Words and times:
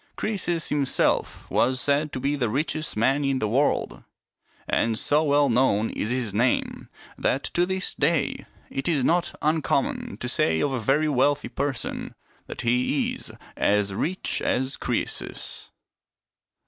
Croe 0.15 0.35
sus 0.35 0.69
himself 0.69 1.47
was 1.51 1.79
said 1.79 2.11
to 2.11 2.19
be 2.19 2.35
the 2.35 2.49
richest 2.49 2.97
man 2.97 3.23
in 3.23 3.37
the 3.37 3.47
world; 3.47 4.03
and 4.67 4.97
so 4.97 5.23
well 5.23 5.47
known 5.47 5.91
is 5.91 6.09
his 6.09 6.33
name 6.33 6.89
that, 7.19 7.43
to 7.43 7.67
this 7.67 7.93
day, 7.93 8.47
it 8.71 8.87
is 8.87 9.03
not 9.05 9.35
uncommon 9.43 10.17
to 10.17 10.27
say 10.27 10.59
of 10.59 10.71
a 10.73 10.79
very 10.79 11.07
wealthy 11.07 11.49
person 11.49 12.15
that 12.47 12.61
he 12.61 13.13
is" 13.13 13.31
as 13.55 13.93
rich 13.93 14.41
as 14.41 14.75
Croesus." 14.75 15.69